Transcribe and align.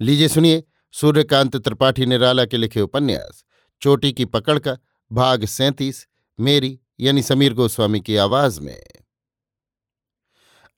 लीजिए 0.00 0.28
सुनिए 0.28 0.62
सूर्यकांत 0.94 1.56
त्रिपाठी 1.56 2.06
निराला 2.06 2.44
के 2.44 2.56
लिखे 2.56 2.80
उपन्यास, 2.80 3.44
चोटी 3.82 4.12
की 4.12 4.24
पकड़ 4.24 4.58
का 4.58 4.76
भाग 5.12 5.44
सैंतीस, 5.44 6.06
मेरी 6.38 6.78
यानी 7.00 7.22
समीर 7.22 7.54
गोस्वामी 7.54 8.00
की 8.00 8.16
आवाज़ 8.16 8.60
में। 8.60 8.82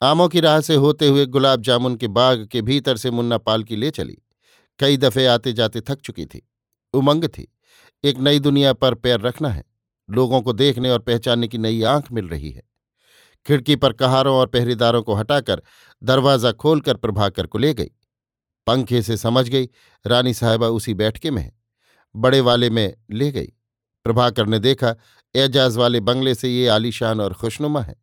आमों 0.02 0.28
की 0.28 0.40
राह 0.40 0.60
से 0.60 0.74
होते 0.74 1.08
हुए 1.08 1.26
गुलाब 1.26 1.62
जामुन 1.62 1.96
के 1.96 2.08
बाग 2.08 2.46
के 2.46 2.62
भीतर 2.62 2.96
से 2.96 3.10
मुन्ना 3.10 3.38
पालकी 3.38 3.76
ले 3.76 3.90
चली। 3.90 4.18
कई 4.80 4.96
दफे 4.96 5.26
आते 5.26 5.52
जाते 5.52 5.80
थक 5.80 6.00
चुकी 6.00 6.26
थी, 6.26 6.46
उमंग 6.94 7.24
थी। 7.24 7.52
एक 8.04 8.18
नई 8.18 8.38
दुनिया 8.38 8.72
पर 8.72 8.94
पैर 8.94 9.20
रखना 9.20 9.48
है, 9.48 9.64
लोगों 10.08 10.42
को 10.42 10.52
देखने 10.52 10.90
और 10.90 10.98
पहचानने 10.98 11.48
की 11.48 11.58
नई 11.58 11.82
आँख 11.82 12.12
मिल 12.12 12.28
रही 12.28 12.50
है। 12.50 12.62
खिड़की 13.46 13.76
पर 13.76 13.92
कहारों 13.92 14.36
और 14.36 14.46
पहरेदारों 14.46 15.02
को 15.02 15.14
हटाकर 15.14 15.62
दरवाज़ा 16.02 16.52
खोलकर 16.52 16.96
प्रभाकर 16.96 17.46
को 17.46 17.58
ले 17.58 17.74
गई। 17.74 17.90
पंखे 18.66 19.02
से 19.02 19.16
समझ 19.16 19.48
गई, 19.48 19.68
रानी 20.06 20.34
साहबा 20.34 20.66
उसी 20.66 20.94
बैठके 20.94 21.30
में 21.30 21.52
बड़े 22.16 22.40
वाले 22.40 22.70
में 22.70 22.96
ले 23.10 23.32
गई। 23.32 23.52
प्रभाकर 24.04 24.46
ने 24.46 24.58
देखा, 24.58 24.94
एजाज 25.34 25.76
वाले 25.76 26.00
बंगले 26.00 26.34
से 26.34 26.48
ये 26.48 26.68
आलीशान 26.68 27.20
और 27.20 27.34
खुशनुमा 27.34 27.80
है। 27.80 28.02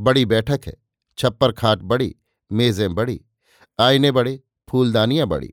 बड़ी 0.00 0.24
बैठक 0.24 0.60
है, 0.66 0.74
छप्पर 1.18 1.52
खाट 1.52 1.78
बड़ी, 1.78 2.16
मेजें 2.52 2.94
बड़ी, 2.94 3.20
आईने 3.80 4.10
बड़े, 4.10 4.40
फूलदानियाँ 4.70 5.26
बड़ी, 5.26 5.52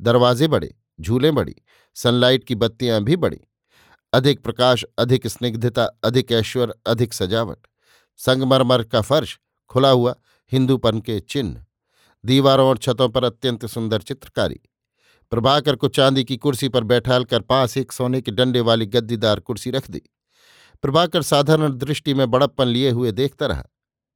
दरवाजे 0.00 0.48
बड़े, 0.48 0.74
झूले 1.00 1.30
बड़ी, 1.30 1.56
सनलाइट 1.94 2.44
की 2.44 2.54
बत्तियाँ 2.54 3.02
भी 3.02 3.16
बड़ी, 3.16 3.40
अधिक 4.12 4.42
प्रकाश, 4.42 4.84
अधिक 4.98 5.26
स्निग्धता, 5.26 5.84
अधिक 5.84 6.32
ऐश्वर्य 6.32 6.74
अधिक 6.86 7.14
सजावट, 7.14 7.58
संगमरमर 8.16 8.82
का 8.82 9.00
फर्श 9.00 9.38
खुला 9.68 9.90
हुआ, 9.90 10.14
हिंदूपन 10.52 11.00
के 11.00 11.20
चिन्ह। 11.20 11.64
दीवारों 12.24 12.68
और 12.68 12.78
छतों 12.78 13.08
पर 13.08 13.24
अत्यंत 13.24 13.66
सुंदर 13.66 14.02
चित्रकारी। 14.02 14.60
प्रभाकर 15.32 15.76
को 15.76 15.88
चांदी 15.88 16.24
की 16.24 16.36
कुर्सी 16.36 16.68
पर 16.68 16.84
बैठाल 16.84 17.24
कर 17.24 17.40
पास 17.40 17.76
एक 17.76 17.92
सोने 17.92 18.20
के 18.20 18.30
डंडे 18.30 18.60
वाली 18.60 18.86
गद्दीदार 18.86 19.40
कुर्सी 19.40 19.70
रख 19.70 19.90
दी। 19.90 20.02
प्रभाकर 20.82 21.22
साधारण 21.22 21.72
दृष्टि 21.72 22.14
में 22.14 22.30
बड़प्पन 22.30 22.68
लिए 22.68 22.90
हुए 22.90 23.12
देखता 23.12 23.46
रहा। 23.46 23.64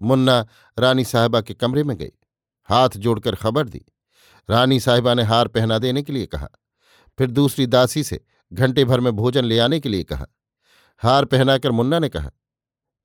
मुन्ना 0.03 0.47
रानी 0.79 1.05
साहबा 1.05 1.41
के 1.41 1.55
कमरे 1.55 1.85
में 1.85 1.97
गई। 1.97 2.11
हाथ 2.69 2.89
जोड़कर 2.97 3.35
खबर 3.35 3.69
दी। 3.69 3.85
रानी 4.51 4.81
साहिबा 4.81 5.15
ने 5.15 5.23
हार 5.23 5.49
पहना 5.49 5.79
देने 5.79 6.03
के 6.03 6.13
लिए 6.13 6.27
कहा। 6.27 6.49
फिर 7.19 7.31
दूसरी 7.31 7.67
दासी 7.67 8.03
से 8.05 8.21
घंटे 8.53 8.85
भर 8.85 9.01
में 9.01 9.13
भोजन 9.13 9.45
ले 9.45 9.59
आने 9.59 9.81
के 9.81 9.89
लिए 9.89 10.05
कहा। 10.05 10.27
हार 11.03 11.25
पहनाकर 11.25 11.71
मुन्ना 11.71 11.99
ने 11.99 12.09
कहा, 12.09 12.31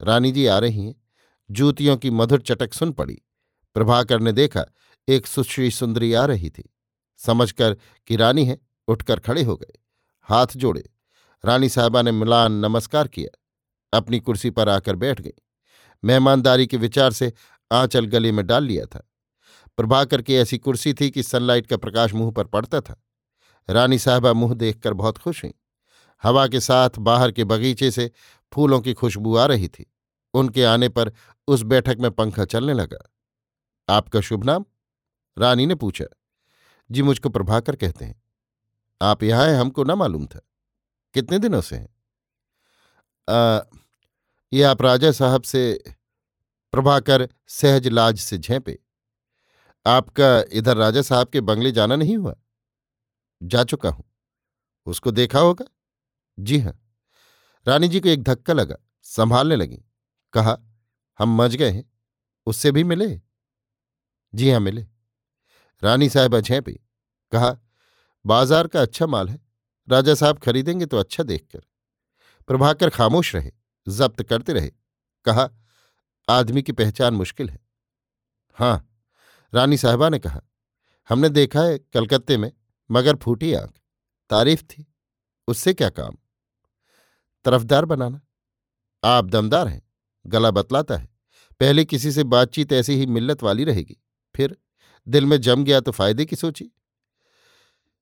रानी 0.02 0.32
जी 0.32 0.46
आ 0.46 0.58
रही 0.60 0.86
हैं। 0.86 0.96
जूतियों 1.50 1.98
की 1.98 2.10
मधुर 2.10 2.42
चटक 2.42 2.74
सुन 2.74 2.92
पड़ी। 2.92 3.22
प्रभाकर 3.76 4.20
ने 4.20 4.32
देखा 4.32 4.66
एक 5.08 5.28
सुश्री 5.28 5.72
सुंदरी 5.72 6.14
आ 6.14 6.26
रही 6.26 6.50
थी। 6.50 6.76
समझकर 7.18 7.78
कि 8.08 8.16
रानी 8.16 8.46
है, 8.46 8.60
उठकर 8.88 9.20
खड़े 9.20 9.44
हो 9.44 9.58
गए। 9.58 9.80
हाथ 10.22 10.48
जोड़े। 10.56 10.90
रानी 11.46 11.70
साहबा 11.70 12.02
ने 12.02 12.12
मिलान 12.12 12.52
नमस्कार 12.52 13.08
किया। 13.08 13.38
अपनी 13.98 14.20
कुर्सी 14.20 14.50
पर 14.50 14.70
आकर 14.70 14.96
बैठ 14.96 15.22
गई। 15.22 15.34
मेहमानदारी 16.04 16.68
के 16.68 16.78
विचार 16.78 17.14
से 17.14 17.34
आंचल 17.72 18.06
गले 18.06 18.32
में 18.32 18.48
डाल 18.48 18.64
लिया 18.64 18.86
था। 18.86 19.10
प्रभाकर 19.78 20.22
की 20.22 20.36
ऐसी 20.36 20.58
कुर्सी 20.58 20.94
थी 20.94 21.12
कि 21.12 21.24
सनलाइट 21.24 21.68
का 21.68 21.78
प्रकाश 21.78 22.14
मुँह 22.14 22.32
पर 22.32 22.44
पड़ता 22.44 22.82
था। 22.82 23.04
रानी 23.70 24.00
साहबा 24.00 24.34
मुँह 24.34 24.54
देखकर 24.54 24.94
बहुत 24.94 25.18
खुश 25.18 25.44
हुई। 25.44 25.54
हवा 26.24 26.48
के 26.48 26.60
साथ 26.60 26.90
बाहर 27.00 27.32
के 27.32 27.44
बगीचे 27.44 27.92
से 27.92 28.12
फूलों 28.54 28.80
की 28.80 28.94
खुशबू 28.94 29.36
आ 29.36 29.46
रही 29.46 29.68
थी। 29.68 29.94
उनके 30.34 30.64
आने 30.64 30.90
पर 30.90 31.14
उस 31.48 31.62
बैठक 31.62 31.98
में 32.00 32.12
पंखा 32.12 32.46
चलने 32.46 32.74
लगा। 32.74 33.14
आपका 33.90 34.22
शुभ 34.22 34.44
नाम? 34.44 34.66
रानी 35.42 35.66
ने 35.66 35.76
पूछा, 35.76 36.06
जी 36.90 37.02
मुझको 37.02 37.30
प्रभाकर 37.30 37.76
कहते 37.76 38.06
हैं। 38.06 38.22
आप 39.02 39.24
यहाँ 39.24 39.48
हैं, 39.48 39.56
हमको 39.56 39.84
ना 39.84 39.96
मालूम 39.96 40.26
था। 40.26 40.40
कितने 41.16 41.40
दिनों 41.40 41.62
से 41.62 41.76
हैं? 41.76 41.88
ये 44.52 44.64
आप 44.64 44.82
राजा 44.82 45.12
साहब 45.12 45.44
से 45.44 45.62
प्रभाकर 46.74 47.28
सहज 47.50 47.88
लाज 47.88 48.20
से 48.20 48.38
झेपे। 48.38 48.78
आपका 49.86 50.28
इधर 50.52 50.78
राजा 50.78 51.02
साहब 51.02 51.30
के 51.30 51.42
बंगले 51.42 51.72
जाना 51.72 51.96
नहीं 51.96 52.18
हुआ? 52.18 52.36
जा 53.42 53.64
चुका 53.64 53.90
हूँ। 53.90 54.04
उसको 54.88 55.12
देखा 55.12 55.40
होगा? 55.40 55.66
जी 56.38 56.60
हाँ। 56.60 56.78
रानी 57.66 57.88
जी 57.88 58.00
को 58.00 58.10
एक 58.10 58.24
धक्का 58.24 58.54
लगा, 58.54 58.76
संभालने 59.06 59.56
लगी, 59.56 59.84
कहा, 60.34 60.58
हम 61.20 61.36
मज 61.36 61.56
गए 61.56 61.72
हैं। 61.72 61.84
उससे 62.48 62.72
भी 62.72 62.84
मिले? 62.84 63.10
जी 64.34 64.52
हाँ, 64.52 64.60
मिले। 64.60 64.86
रानी 65.84 66.10
साहबा 66.10 66.40
झेपी 66.40 66.74
कहा, 67.32 67.58
बाज़ार 68.26 68.68
का 68.68 68.82
अच्छा 68.82 69.08
माल 69.08 69.30
है। 69.30 69.40
राजा 69.88 70.14
साहब 70.16 70.40
खरीदेंगे 70.40 70.86
तो 70.86 70.98
अच्छा 70.98 71.24
देखकर। 71.24 71.62
प्रभाकर 72.48 72.90
खामोश 72.90 73.34
रहे, 73.36 73.52
जब्त 73.88 74.22
करते 74.24 74.54
रहे। 74.54 74.72
कहा, 75.26 75.50
आदमी 76.28 76.62
की 76.62 76.72
पहचान 76.72 77.14
मुश्किल 77.14 77.50
है। 77.50 77.60
हाँ 78.58 78.88
रानी 79.54 79.78
साहबा 79.78 80.10
ने 80.10 80.20
कहा, 80.20 80.42
हमने 81.10 81.30
देखा 81.30 81.62
है 81.62 81.78
कलकत्ते 81.94 82.38
में 82.38 82.52
मगर 82.90 83.16
फूटी 83.16 83.54
आँख 83.54 83.74
तारीफ़ 84.30 84.64
थी। 84.64 84.86
उससे 85.48 85.74
क्या 85.74 85.90
काम? 85.90 86.18
तरफदार 87.46 87.86
बनाना। 87.86 88.22
आप 89.04 89.26
दमदार 89.26 89.68
हैं, 89.68 89.82
गला 90.26 90.52
बतलाता 90.52 90.98
है। 90.98 91.10
पहले 91.60 91.86
किसी 91.86 92.12
से 92.12 92.24
बातचीत 92.24 92.74
ऐसी 92.74 92.94
ही 92.94 93.06
मिल्लत 93.06 93.44
वाली 93.44 93.64
रहेगी। 93.64 93.98
फिर 94.36 94.56
दिल 95.08 95.26
में 95.26 95.42
जम 95.42 95.64
गया 95.64 95.80
तो 95.80 95.92
फ़ायदे 95.92 96.26
की 96.26 96.36
सोची। 96.36 96.72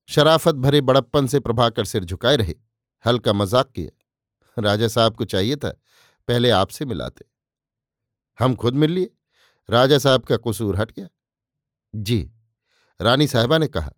शराफत 0.10 0.56
भरे 0.56 0.82
बड़प्पन 0.82 1.28
से 1.28 1.40
प्रभाकर 1.40 1.86
सिर 1.86 2.04
झुकाए 2.04 2.36
रहे। 2.36 2.56
हल्का 3.06 3.34
मज़ाक 3.34 3.72
किया। 3.72 4.62
राजा 4.62 4.88
साहब 4.88 5.16
को 5.16 5.26
चाहिए 5.26 5.56
था, 5.56 5.70
पहले 6.28 6.50
आपसे 6.50 6.86
मिलाते। 6.86 7.26
हम 8.40 8.56
खुद 8.56 8.74
मिल 8.74 8.92
लिए। 8.92 9.10
राजा 9.70 9.98
साहब 9.98 10.24
का 10.24 10.38
कसूर 10.38 10.78
हट 10.78 10.92
गया। 10.92 11.08
जी, 11.94 12.32
रानी 13.00 13.28
साहबा 13.28 13.58
ने 13.58 13.68
कहा, 13.68 13.92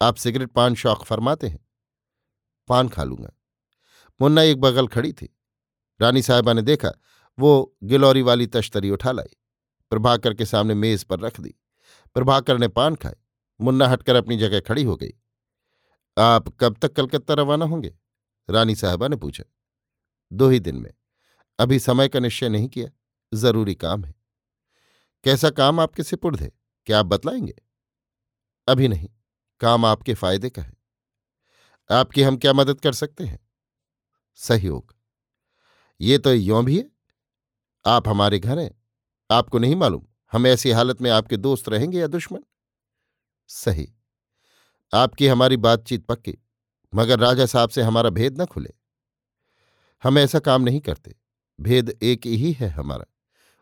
आप 0.00 0.16
सिगरेट 0.16 0.50
पान 0.50 0.74
शौक 0.74 1.04
फरमाते 1.04 1.48
हैं? 1.48 1.58
पान 2.68 2.88
खा 2.88 3.04
लूँगा। 3.04 3.30
मुन्ना 4.20 4.42
एक 4.42 4.60
बगल 4.60 4.86
खड़ी 4.86 5.12
थी। 5.12 5.36
रानी 6.00 6.22
साहबा 6.22 6.52
ने 6.52 6.62
देखा, 6.62 6.92
वो 7.38 7.76
गिलौरी 7.84 8.22
वाली 8.22 8.46
तश्तरी 8.46 8.90
उठा 8.90 9.12
लाई। 9.12 9.36
प्रभाकर 9.92 10.34
के 10.34 10.46
सामने 10.46 10.74
मेज 10.74 11.04
पर 11.04 11.20
रख 11.20 11.40
दी। 11.40 11.54
प्रभाकर 12.14 12.58
ने 12.58 12.68
पान 12.68 12.94
खाए। 12.94 13.16
मुन्ना 13.60 13.86
हटकर 13.88 14.14
अपनी 14.14 14.36
जगह 14.36 14.60
खड़ी 14.60 14.82
हो 14.82 14.96
गई। 14.96 15.10
आप 16.18 16.48
कब 16.60 16.76
तक 16.82 16.92
कलकत्ता 16.92 17.34
रवाना 17.34 17.64
होंगे? 17.64 17.94
रानी 18.50 18.74
साहबा 18.74 19.08
ने 19.08 19.16
पूछा। 19.16 19.44
दो 20.32 20.48
ही 20.48 20.60
दिन 20.60 20.76
में। 20.76 20.94
अभी 21.58 21.78
समय 21.78 22.08
का 22.08 22.20
निश्चय 22.20 22.48
नहीं 22.48 22.68
किया। 22.68 22.88
ज़रूरी 23.34 23.74
काम 23.74 24.04
है। 24.04 24.14
कैसा 25.24 25.50
काम 25.50 25.80
आपके 25.80 26.02
सिपुर्द 26.02 26.40
है? 26.40 26.52
क्या 26.86 27.00
आप 27.00 27.06
बतलाएँगे? 27.06 27.54
अभी 28.68 28.88
नहीं। 28.88 29.08
काम 29.60 29.84
आपके 29.84 30.14
फ़ायदे 30.14 30.50
का 30.50 30.62
है। 30.62 30.72
आपकी 31.90 32.22
हम 32.22 32.36
क्या 32.36 32.52
मदद 32.52 32.80
कर 32.80 32.92
सकते 32.92 33.24
हैं? 33.24 33.48
सहयोग। 34.34 34.96
ये 36.00 36.18
तो 36.18 36.34
यों 36.34 36.64
भी 36.64 36.78
है। 36.78 36.90
आप 37.86 38.08
हमारे 38.08 38.38
घर 38.38 38.58
हैं। 38.58 38.82
आपको 39.30 39.58
नहीं 39.58 39.76
मालूम। 39.76 40.06
हम 40.32 40.46
ऐसी 40.46 40.70
हालत 40.70 41.02
में 41.02 41.10
आपके 41.10 41.36
दोस्त 41.36 41.68
रहेंगे 41.68 42.00
या 42.00 42.06
दुश्मन? 42.06 42.38
सही। 43.48 43.94
आपकी 44.94 45.26
हमारी 45.26 45.56
बातचीत 45.56 46.06
पक्की, 46.06 46.38
मगर 46.94 47.18
राजा 47.18 47.46
साहब 47.46 47.68
से 47.68 47.82
हमारा 47.82 48.10
भेद 48.10 48.40
न 48.42 48.44
खुले। 48.44 48.70
हम 50.02 50.18
ऐसा 50.18 50.38
काम 50.38 50.62
नहीं 50.62 50.80
करते। 50.80 51.16
भेद 51.60 51.98
एक 52.02 52.26
ही 52.26 52.52
है 52.52 52.68
हमारा। 52.68 53.04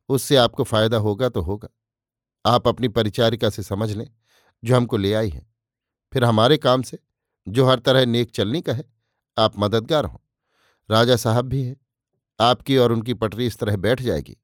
उससे 0.08 0.36
आपको 0.36 0.64
फ़ायदा 0.64 0.96
होगा 0.96 1.28
तो 1.28 1.40
होगा। 1.40 1.68
आप 2.46 2.68
अपनी 2.68 2.88
परिचारिका 2.88 3.50
से 3.50 3.62
समझ 3.62 3.92
लें, 3.92 4.10
जो 4.64 4.76
हमको 4.76 4.96
ले 4.96 5.14
आई 5.14 5.28
है। 5.28 5.46
फिर 6.12 6.24
हमारे 6.24 6.56
काम 6.56 6.82
से, 6.82 6.98
जो 7.48 7.66
हर 7.66 7.78
तरह 7.78 8.06
नेक 8.06 8.30
चलनी 8.30 8.62
का 8.62 8.72
है, 8.72 8.84
आप 9.38 9.52
मददगार 9.58 10.04
हों। 10.04 10.18
राजा 10.90 11.16
साहब 11.16 11.44
भी 11.44 11.62
हैं। 11.62 11.76
आपकी 12.40 12.76
और 12.76 12.92
उनकी 12.92 13.14
पटरी 13.14 13.46
इस 13.46 13.58
तरह 13.58 13.76
बैठ 13.76 14.02
जाएगी। 14.02 14.36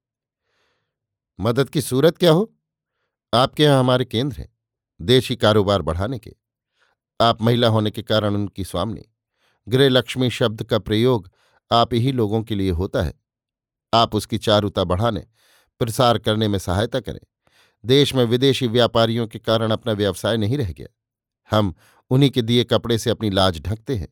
मदद 1.38 1.70
की 1.70 1.80
सूरत 1.80 2.18
क्या 2.18 2.30
हो? 2.30 2.52
आपके 3.32 3.62
यहाँ 3.62 3.78
हमारे 3.80 4.04
केंद्र 4.04 4.36
हैं, 4.36 4.48
देशी 5.00 5.36
कारोबार 5.36 5.82
बढ़ाने 5.82 6.18
के। 6.18 6.34
आप 7.20 7.42
महिला 7.42 7.68
होने 7.68 7.90
के 7.90 8.02
कारण 8.02 8.34
उनकी 8.34 8.64
स्वामी। 8.64 9.04
गृह 9.68 9.88
लक्ष्मी 9.88 10.30
शब्द 10.30 10.62
का 10.62 10.78
प्रयोग 10.78 11.30
आप 11.70 11.94
ही 11.94 12.12
लोगों 12.12 12.42
के 12.42 12.54
लिए 12.54 12.70
होता 12.70 13.02
है। 13.02 13.14
आप 13.92 14.14
उसकी 14.14 14.38
चारुता 14.38 14.84
बढ़ाने, 14.84 15.26
प्रसार 15.80 16.18
करने 16.18 16.48
में 16.48 16.58
सहायता 16.58 17.00
करें। 17.00 17.20
देश 17.84 18.14
में 18.14 18.24
विदेशी 18.24 18.66
व्यापारियों 18.66 19.26
के 19.26 19.38
कारण 19.38 19.70
अपना 19.70 19.92
व्यवसाय 19.92 20.36
नहीं 20.36 20.58
रह 20.58 20.72
गया। 20.72 20.86
हम 21.50 21.74
उन्हीं 22.10 22.30
के 22.30 22.42
दिए 22.42 22.64
कपड़े 22.64 22.98
से 22.98 23.10
अपनी 23.10 23.30
लाज 23.30 23.60
ढकते 23.60 23.96
हैं, 23.96 24.08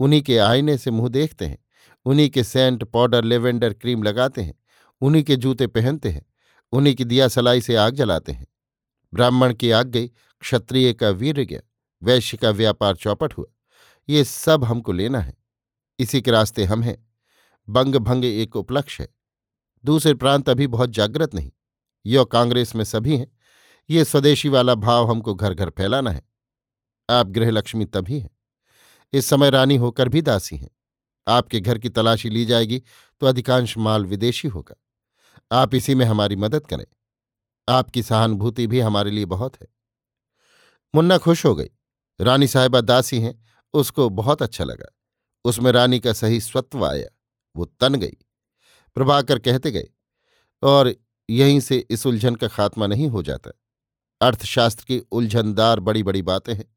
उन्हीं 0.00 0.22
के 0.22 0.38
आईने 0.38 0.78
से 0.78 0.90
मुँह 0.90 1.08
देखते 1.08 1.46
हैं, 1.46 1.58
उन्हीं 2.06 2.30
के 2.30 2.44
सेंट 2.44 2.84
पाउडर 2.84 3.24
लेवेंडर 3.24 3.72
क्रीम 3.72 4.02
लगाते 4.02 4.42
हैं, 4.42 4.54
उन्हीं 5.00 5.22
के 5.22 5.36
जूते 5.36 5.66
पहनते 5.66 6.08
हैं। 6.08 6.26
उन्हीं 6.72 6.94
की 6.94 7.04
दिया 7.04 7.28
सलाई 7.28 7.60
से 7.60 7.76
आग 7.76 7.94
जलाते 7.94 8.32
हैं। 8.32 8.46
ब्राह्मण 9.14 9.54
की 9.54 9.70
आग 9.70 9.86
गई 9.86 10.08
क्षत्रिय 10.40 10.92
का 10.92 11.10
वीर 11.10 11.40
गया, 11.40 11.60
वैश्य 12.02 12.36
का 12.36 12.50
व्यापार 12.50 12.96
चौपट 12.96 13.34
हुआ। 13.38 13.46
ये 14.08 14.24
सब 14.24 14.64
हमको 14.64 14.92
लेना 14.92 15.20
है। 15.20 15.34
इसी 15.98 16.22
के 16.22 16.30
रास्ते 16.30 16.64
हम 16.64 16.82
हैं। 16.82 17.12
बंग 17.68 17.96
भंग 17.96 18.24
एक 18.24 18.56
उपलक्ष्य 18.56 19.02
है। 19.02 19.08
दूसरे 19.84 20.14
प्रांत 20.14 20.48
अभी 20.48 20.66
बहुत 20.66 20.90
जागृत 20.90 21.34
नहीं। 21.34 21.50
यो 22.06 22.24
कांग्रेस 22.24 22.74
में 22.74 22.84
सभी 22.84 23.16
हैं। 23.16 23.30
ये 23.90 24.04
स्वदेशी 24.04 24.48
वाला 24.48 24.74
भाव 24.74 25.10
हमको 25.10 25.34
घर 25.34 25.54
घर 25.54 25.70
फैलाना 25.70 26.10
है। 26.10 26.22
आप 27.10 27.26
गृहलक्ष्मी 27.26 27.84
तभी 27.84 28.20
हैं। 28.20 28.30
इस 29.12 29.26
समय 29.26 29.50
रानी 29.50 29.76
होकर 29.76 30.08
भी 30.08 30.22
दासी 30.22 30.56
हैं। 30.56 30.70
आपके 31.28 31.60
घर 31.60 31.78
की 31.78 31.88
तलाशी 31.88 32.30
ली 32.30 32.44
जाएगी 32.44 32.82
तो 33.20 33.26
अधिकांश 33.26 33.76
माल 33.78 34.04
विदेशी 34.04 34.48
होगा। 34.48 34.74
आप 35.52 35.74
इसी 35.74 35.94
में 35.94 36.06
हमारी 36.06 36.36
मदद 36.36 36.66
करें। 36.66 36.84
आपकी 37.68 38.02
सहानुभूति 38.02 38.66
भी 38.66 38.80
हमारे 38.80 39.10
लिए 39.10 39.24
बहुत 39.24 39.56
है। 39.56 39.68
मुन्ना 40.94 41.18
खुश 41.18 41.46
हो 41.46 41.54
गई। 41.54 41.68
रानी 42.20 42.46
साहिबा 42.46 42.80
दासी 42.80 43.20
हैं, 43.20 43.44
उसको 43.74 44.08
बहुत 44.08 44.42
अच्छा 44.42 44.64
लगा। 44.64 44.98
उसमें 45.44 45.72
रानी 45.72 46.00
का 46.00 46.12
सही 46.12 46.40
स्वत्व 46.40 46.86
आया, 46.86 47.08
वो 47.56 47.64
तन 47.64 47.94
गई। 47.94 48.16
प्रभाकर 48.94 49.38
कहते 49.38 49.70
गए, 49.70 49.88
और 50.62 50.94
यहीं 51.30 51.60
से 51.60 51.86
इस 51.90 52.06
उलझन 52.06 52.34
का 52.34 52.48
खात्मा 52.48 52.86
नहीं 52.86 53.08
हो 53.08 53.22
जाता। 53.22 53.50
अर्थशास्त्र 54.20 54.84
की 54.84 54.98
उलझनदार 54.98 55.80
बड़ी 55.80 56.02
बड़ी 56.02 56.22
बातें 56.22 56.54
हैं। 56.54 56.76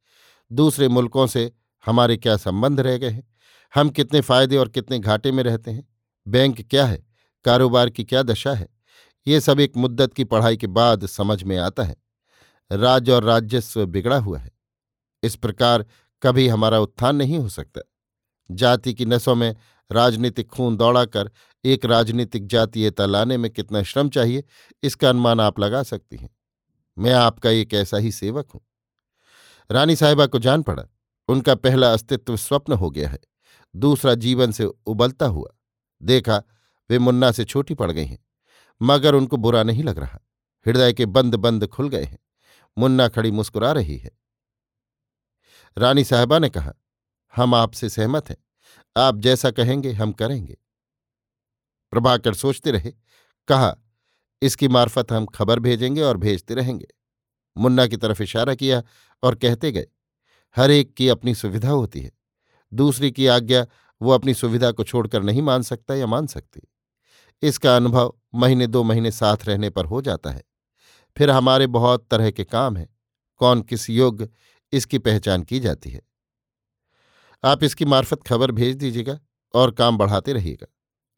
दूसरे 0.52 0.88
मुल्कों 0.88 1.28
से 1.28 1.52
हमारे 1.86 2.18
क्या 2.18 2.38
संबंध 2.38 2.80
रह 2.80 2.98
गए 2.98 3.10
हैं? 3.10 3.36
हम 3.76 3.90
कितने 3.90 4.22
फ़ायदे 4.22 4.58
और 4.58 4.70
कितने 4.70 5.00
घाटे 5.00 5.32
में 5.32 5.44
रहते 5.44 5.72
हैं? 5.72 5.90
बैंक 6.28 6.62
क्या 6.62 6.86
है? 6.86 7.11
कारोबार 7.46 7.90
की 7.90 8.04
क्या 8.04 8.24
दशा 8.24 8.54
है? 8.54 8.68
ये 9.28 9.40
सब 9.42 9.60
एक 9.60 9.78
मुद्दत 9.78 10.14
की 10.14 10.24
पढ़ाई 10.24 10.58
के 10.58 10.68
बाद 10.68 11.06
समझ 11.06 11.44
में 11.44 11.58
आता 11.58 11.84
है। 11.84 11.96
राज्य 12.72 13.12
और 13.12 13.24
राजस्व 13.24 13.86
बिगड़ा 13.86 14.18
हुआ 14.18 14.40
है। 14.40 14.52
इस 15.24 15.36
प्रकार 15.36 15.86
कभी 16.22 16.48
हमारा 16.48 16.80
उत्थान 16.80 17.16
नहीं 17.16 17.40
हो 17.40 17.50
सकता। 17.50 17.82
जाति 18.52 18.94
की 18.94 19.06
नसों 19.06 19.36
में 19.36 19.56
राजनीतिक 19.92 20.48
खून 20.48 20.78
दौड़ाकर 20.78 21.32
एक 21.66 21.86
राजनीतिक 21.86 22.48
जातीयता 22.48 23.06
लाने 23.06 23.38
में 23.38 23.52
कितना 23.52 23.84
श्रम 23.84 24.10
चाहिए, 24.10 24.44
इसका 24.84 25.10
अनुमान 25.10 25.40
आप 25.40 25.60
लगा 25.60 25.84
सकती 25.84 26.18
हैं। 26.18 26.30
मैं 26.98 27.14
आपका 27.14 27.50
एक 27.50 27.74
ऐसा 27.74 27.98
ही 27.98 28.12
सेवक 28.12 28.52
हूँ। 28.52 28.62
रानी 29.72 29.96
साहिबा 29.96 30.26
को 30.26 30.40
जान 30.40 30.62
पड़ा। 30.62 30.84
उनका 31.28 31.56
पहला 31.56 31.94
अस्तित्व 31.94 32.38
स्वप्न 32.38 32.74
हो 32.74 32.90
गया 32.90 33.10
है। 33.10 33.20
दूसरा 33.76 34.16
जीवन 34.16 34.52
से 34.52 34.66
उबलता 34.66 35.26
हुआ। 35.26 35.50
देखा 36.04 36.44
वे 36.92 37.00
मुन्ना 37.00 37.32
से 37.32 37.46
छोटी 37.46 37.74
पड़ 37.74 37.92
गई 37.92 38.06
हैं, 38.06 38.20
मगर 38.82 39.16
उनको 39.16 39.38
बुरा 39.38 39.64
नहीं 39.64 39.84
लग 39.84 39.98
रहा। 39.98 40.20
हृदय 40.66 40.94
के 40.94 41.06
बंद 41.06 41.36
बंद 41.36 41.68
खुल 41.68 41.90
गए 41.90 42.04
हैं। 42.04 42.20
मुन्ना 42.78 43.08
खड़ी 43.08 43.32
मुस्कुरा 43.32 43.72
रही 43.72 43.98
है। 43.98 44.12
रानी 45.78 46.04
साहबा 46.04 46.40
ने 46.40 46.50
कहा, 46.50 46.74
हम 47.36 47.56
आपसे 47.56 47.90
सहमत 47.90 48.30
हैं। 48.30 48.38
आप 48.98 49.18
जैसा 49.18 49.52
कहेंगे, 49.52 49.92
हम 49.92 50.12
करेंगे। 50.12 50.58
प्रभाकर 51.92 52.34
सोचते 52.34 52.72
रहे, 52.72 52.92
कहा, 53.48 53.76
इसकी 54.42 54.68
मार्फत 54.68 55.12
हम 55.12 55.26
खबर 55.26 55.60
भेजेंगे 55.60 56.02
और 56.02 56.18
भेजते 56.18 56.54
रहेंगे। 56.54 56.88
मुन्ना 57.58 57.88
की 57.88 57.98
तरफ़ 57.98 58.24
इशारा 58.24 58.56
किया 58.56 58.84
और 59.24 59.36
कहते 59.36 59.72
गए, 59.72 59.88
हर 60.56 60.72
एक 60.72 60.94
की 60.94 61.10
अपनी 61.10 61.36
सुविधा 61.36 61.70
होती 61.70 62.02
है। 62.02 62.12
दूसरी 62.74 63.12
की 63.12 63.28
आज्ञा 63.28 63.66
वो 64.02 64.12
अपनी 64.12 64.34
सुविधा 64.34 64.72
को 64.72 64.84
छोड़कर 64.84 65.24
नहीं 65.24 65.42
मान 65.42 65.62
सकता 65.62 65.96
या 65.96 66.08
मान 66.08 66.28
सकती। 66.28 66.62
इसका 67.42 67.76
अनुभव 67.76 68.14
महीने 68.36 68.68
दो 68.68 68.84
महीने 68.84 69.12
साथ 69.12 69.38
रहने 69.46 69.70
पर 69.70 69.86
हो 69.86 70.02
जाता 70.02 70.30
है। 70.30 70.44
फिर 71.18 71.30
हमारे 71.30 71.68
बहुत 71.68 72.08
तरह 72.12 72.32
के 72.32 72.44
काम 72.44 72.78
हैं। 72.78 72.98
कौन 73.38 73.62
किस 73.62 73.90
योग्य 73.90 74.30
इसकी 74.72 74.98
पहचान 74.98 75.44
की 75.44 75.60
जाती 75.60 75.90
है। 75.90 76.02
आप 77.44 77.64
इसकी 77.64 77.86
मार्फत 77.86 78.24
खबर 78.24 78.52
भेज 78.52 78.76
दीजिएगा 78.76 79.20
और 79.54 79.72
काम 79.72 79.98
बढ़ाते 79.98 80.34
रहिएगा। 80.34 80.68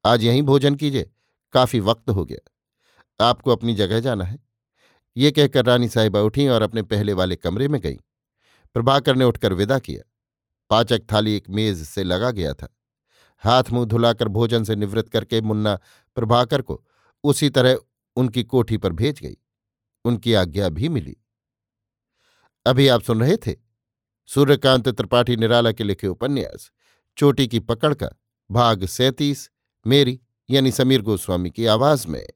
आज 0.05 0.23
यहीं 0.23 0.41
भोजन 0.41 0.75
कीजिए, 0.75 1.11
काफ़ी 1.53 1.79
वक्त 1.79 2.09
हो 2.09 2.25
गया। 2.25 2.49
आपको 3.25 3.51
अपनी 3.51 3.75
जगह 3.75 3.99
जाना 3.99 4.23
है। 4.23 4.39
ये 5.17 5.31
कहकर 5.31 5.65
रानी 5.65 5.89
साहिबा 5.89 6.21
उठी 6.21 6.47
और 6.47 6.61
अपने 6.61 6.81
पहले 6.81 7.13
वाले 7.13 7.35
कमरे 7.35 7.67
में 7.67 7.81
गई। 7.81 7.99
प्रभाकर 8.73 9.15
ने 9.15 9.25
उठकर 9.25 9.53
विदा 9.53 9.79
किया। 9.79 10.09
पाचक 10.69 11.01
थाली 11.11 11.35
एक 11.35 11.49
मेज 11.49 11.83
से 11.83 12.03
लगा 12.03 12.31
गया 12.31 12.53
था। 12.53 12.75
हाथ 13.39 13.63
मुँह 13.71 13.85
धुलाकर 13.85 14.27
भोजन 14.27 14.63
से 14.63 14.75
निवृत्त 14.75 15.09
करके 15.09 15.41
मुन्ना 15.41 15.79
प्रभाकर 16.15 16.61
को 16.61 16.85
उसी 17.23 17.49
तरह 17.49 17.77
उनकी 18.15 18.43
कोठी 18.43 18.77
पर 18.77 18.91
भेज 18.91 19.19
गई। 19.19 19.37
उनकी 20.05 20.33
आज्ञा 20.33 20.69
भी 20.69 20.89
मिली। 20.89 21.17
अभी 22.65 22.87
आप 22.87 23.01
सुन 23.01 23.19
रहे 23.19 23.37
थे 23.37 23.55
सूर्यकांत 24.25 24.89
त्रिपाठी 24.89 25.35
निराला 25.35 25.71
के 25.71 25.83
लिखे 25.83 26.07
उपन्यास, 26.07 26.71
चोटी 27.17 27.47
की 27.47 27.59
पकड़ 27.59 27.93
का 27.93 28.09
भाग 28.51 28.85
सैतीस, 28.85 29.49
मेरी 29.87 30.21
यानी 30.49 30.71
समीर 30.71 31.01
गोस्वामी 31.01 31.49
की 31.49 31.65
आवाज़ 31.65 32.07
में। 32.07 32.27